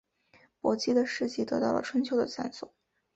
[0.59, 2.73] 伯姬的事迹得到了春秋的赞颂。